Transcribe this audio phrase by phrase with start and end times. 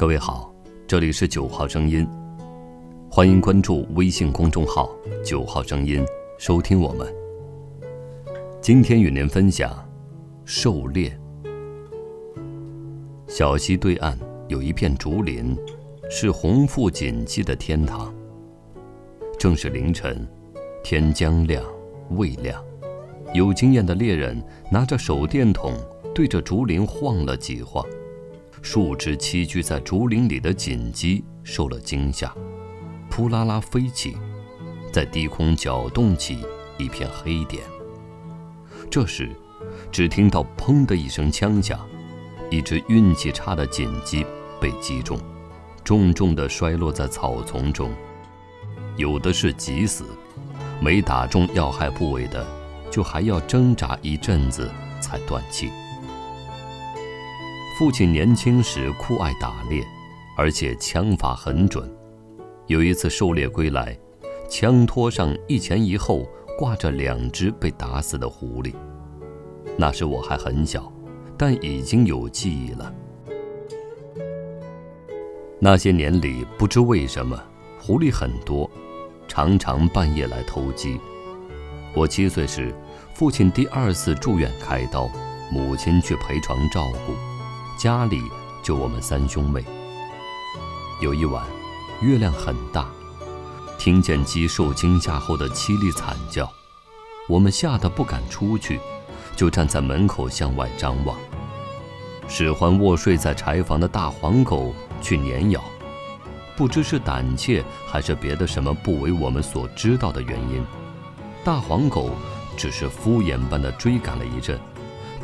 [0.00, 0.50] 各位好，
[0.86, 2.08] 这里是九号声音，
[3.10, 4.88] 欢迎关注微信公众号
[5.22, 6.02] “九号声音”，
[6.40, 7.06] 收听我们。
[8.62, 9.86] 今天与您分享
[10.46, 11.14] 狩猎。
[13.28, 15.54] 小溪对岸有一片竹林，
[16.08, 18.10] 是红腹锦鸡的天堂。
[19.38, 20.26] 正是凌晨，
[20.82, 21.62] 天将亮
[22.12, 22.64] 未亮，
[23.34, 25.74] 有经验的猎人拿着手电筒
[26.14, 27.84] 对着竹林晃了几晃。
[28.62, 32.32] 数只栖居在竹林里的锦鸡受了惊吓，
[33.08, 34.16] 扑啦啦飞起，
[34.92, 36.44] 在低空搅动起
[36.78, 37.62] 一片黑点。
[38.90, 39.30] 这时，
[39.90, 41.80] 只听到“砰”的一声枪响，
[42.50, 44.26] 一只运气差的锦鸡
[44.60, 45.18] 被击中，
[45.84, 47.90] 重重地摔落在草丛中。
[48.96, 50.04] 有的是急死，
[50.80, 52.46] 没打中要害部位的，
[52.90, 54.70] 就还要挣扎一阵子
[55.00, 55.70] 才断气。
[57.80, 59.82] 父亲年轻时酷爱打猎，
[60.36, 61.90] 而且枪法很准。
[62.66, 63.98] 有一次狩猎归来，
[64.50, 68.74] 枪托上一前一后挂着两只被打死的狐狸。
[69.78, 70.92] 那时我还很小，
[71.38, 72.94] 但已经有记忆了。
[75.58, 77.42] 那些年里，不知为什么，
[77.80, 78.70] 狐狸很多，
[79.26, 81.00] 常常半夜来偷鸡。
[81.94, 82.74] 我七岁时，
[83.14, 85.10] 父亲第二次住院开刀，
[85.50, 87.14] 母亲去陪床照顾。
[87.80, 88.30] 家里
[88.62, 89.64] 就我们三兄妹。
[91.00, 91.42] 有一晚，
[92.02, 92.86] 月亮很大，
[93.78, 96.46] 听见鸡受惊吓后的凄厉惨叫，
[97.26, 98.78] 我们吓得不敢出去，
[99.34, 101.18] 就站在门口向外张望。
[102.28, 105.64] 使唤卧睡在柴房的大黄狗去撵咬，
[106.58, 110.62] 不知是胆怯还是别的什么不为我们所知道的原因，
[111.42, 112.10] 大黄狗
[112.58, 114.60] 只是敷衍般的追赶了一阵。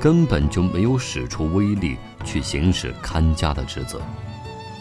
[0.00, 4.00] 根本就没有使出威力去行使看家的职责，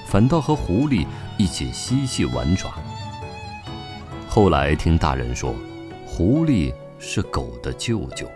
[0.05, 1.05] 反倒和狐狸
[1.37, 2.73] 一起嬉戏玩耍。
[4.27, 5.55] 后来听大人说，
[6.05, 8.27] 狐狸是狗的舅舅。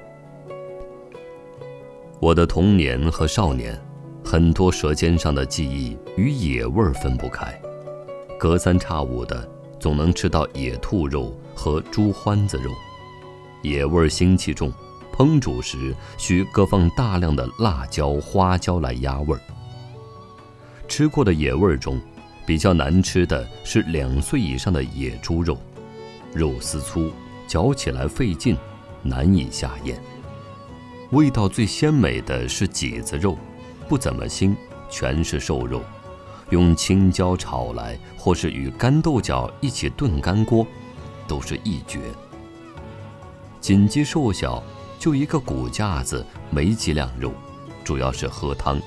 [2.20, 3.80] 我的童年和少年，
[4.24, 7.60] 很多舌尖上的记忆与野味分不开，
[8.38, 9.48] 隔三差五的
[9.80, 12.72] 总能吃到野兔肉和猪獾子肉，
[13.62, 14.72] 野味腥气重。
[15.20, 19.42] 烹煮时需各放大量的辣椒、花椒来压味儿。
[20.88, 22.00] 吃过的野味中，
[22.46, 25.58] 比较难吃的是两岁以上的野猪肉，
[26.34, 27.12] 肉丝粗，
[27.46, 28.58] 嚼起来费劲，
[29.04, 30.02] 难以下咽。
[31.12, 33.38] 味道最鲜美的是脊子肉，
[33.90, 34.56] 不怎么腥，
[34.90, 35.82] 全是瘦肉，
[36.50, 40.66] 用青椒炒来，或是与干豆角一起炖干锅，
[41.28, 42.00] 都是一绝。
[43.60, 44.64] 锦鸡瘦小。
[45.00, 47.32] 就一个骨架子，没几两肉，
[47.86, 48.80] 主要是喝汤。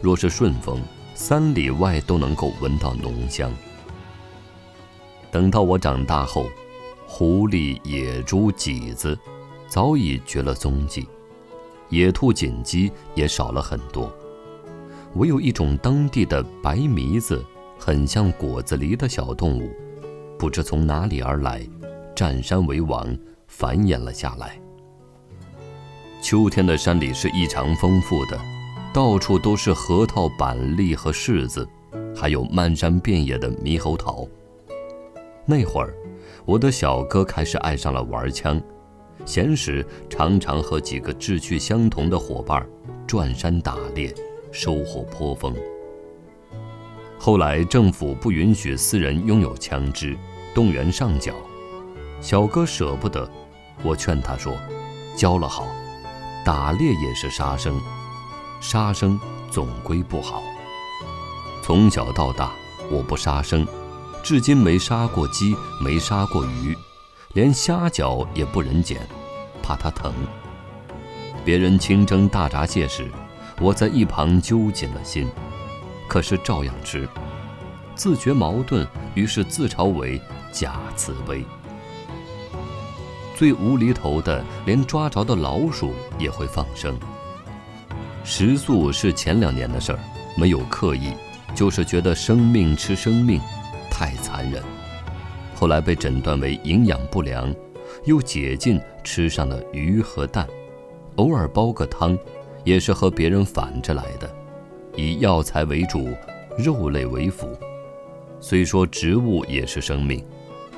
[0.00, 0.80] 若是顺风，
[1.14, 3.52] 三里外都能够闻到浓香。
[5.30, 6.46] 等到我长大后，
[7.06, 9.18] 狐狸、野猪、麂子
[9.68, 11.06] 早已绝了踪迹，
[11.90, 14.10] 野兔、锦鸡也少了很多，
[15.16, 17.44] 唯有一种当地的白麋子，
[17.78, 19.70] 很像果子狸的小动物，
[20.38, 21.66] 不知从哪里而来，
[22.14, 23.14] 占山为王，
[23.46, 24.58] 繁衍了下来。
[26.28, 28.36] 秋天的山里是异常丰富的，
[28.92, 31.64] 到处都是核桃、板栗和柿子，
[32.16, 34.26] 还有漫山遍野的猕猴桃。
[35.44, 35.94] 那会儿，
[36.44, 38.60] 我的小哥开始爱上了玩枪，
[39.24, 42.68] 闲时常常和几个志趣相同的伙伴
[43.06, 44.12] 转山打猎，
[44.50, 45.54] 收获颇丰。
[47.20, 50.18] 后来政府不允许私人拥有枪支，
[50.52, 51.32] 动员上缴，
[52.20, 53.30] 小哥舍不得，
[53.84, 54.58] 我劝他说
[55.16, 55.68] ：“交了好。”
[56.46, 57.82] 打猎也是杀生，
[58.60, 59.18] 杀生
[59.50, 60.40] 总归不好。
[61.60, 62.52] 从小到大，
[62.88, 63.66] 我不杀生，
[64.22, 66.78] 至今没杀过鸡，没杀过鱼，
[67.32, 69.04] 连虾饺也不忍捡，
[69.60, 70.14] 怕它疼。
[71.44, 73.10] 别人清蒸大闸蟹时，
[73.60, 75.28] 我在一旁揪紧了心，
[76.06, 77.08] 可是照样吃，
[77.96, 80.22] 自觉矛盾，于是自嘲为
[80.52, 81.44] 假慈悲。
[83.36, 86.98] 最无厘头的，连抓着的老鼠也会放生。
[88.24, 89.98] 食素是前两年的事儿，
[90.38, 91.12] 没有刻意，
[91.54, 93.38] 就是觉得生命吃生命，
[93.90, 94.62] 太残忍。
[95.54, 97.54] 后来被诊断为营养不良，
[98.06, 100.48] 又解禁吃上了鱼和蛋，
[101.16, 102.18] 偶尔煲个汤，
[102.64, 104.34] 也是和别人反着来的，
[104.96, 106.08] 以药材为主，
[106.56, 107.54] 肉类为辅。
[108.40, 110.24] 虽说植物也是生命，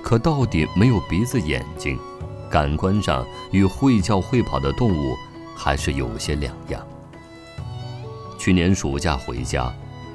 [0.02, 1.96] 可到底没有鼻子眼睛。
[2.50, 5.14] 感官上与会叫会跑的动物
[5.54, 6.80] 还是有些两样。
[8.38, 9.72] 去年暑假回家，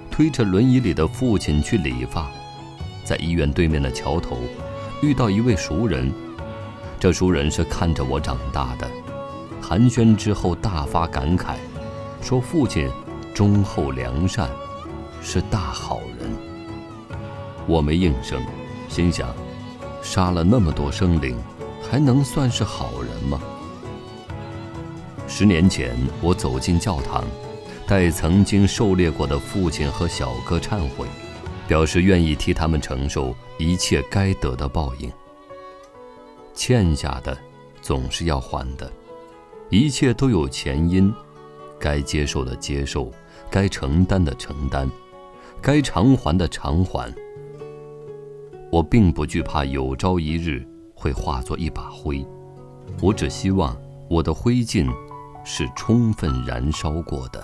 [0.09, 2.29] 推着轮椅里的父亲去理发，
[3.03, 4.37] 在医院对面的桥头，
[5.01, 6.11] 遇到一位熟人。
[6.99, 8.89] 这熟人是看着我长大的，
[9.61, 11.55] 寒暄之后大发感慨，
[12.21, 12.89] 说父亲
[13.33, 14.49] 忠厚良善，
[15.21, 16.31] 是大好人。
[17.67, 18.41] 我没应声，
[18.87, 19.27] 心想，
[20.01, 21.37] 杀了那么多生灵，
[21.93, 23.39] 还能算是好人吗？
[25.27, 27.23] 十年前，我走进教堂，
[27.85, 31.05] 代曾经狩猎过的父亲和小哥忏悔，
[31.67, 35.11] 表示愿意替他们承受一切该得的报应。
[36.55, 37.37] 欠下的，
[37.79, 38.91] 总是要还的，
[39.69, 41.13] 一切都有前因，
[41.79, 43.11] 该接受的接受，
[43.51, 44.89] 该承担的承担，
[45.61, 47.13] 该偿还的偿还。
[48.71, 50.65] 我并不惧怕有朝一日
[51.03, 52.25] 会化作一把灰。
[53.01, 53.75] 我只希望
[54.09, 54.89] 我的灰烬
[55.43, 57.43] 是充分燃烧过的。